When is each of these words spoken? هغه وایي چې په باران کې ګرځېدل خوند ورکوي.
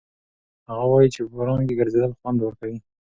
هغه 0.69 0.85
وایي 0.91 1.09
چې 1.13 1.19
په 1.25 1.31
باران 1.37 1.61
کې 1.67 1.77
ګرځېدل 1.79 2.11
خوند 2.19 2.39
ورکوي. 2.41 2.77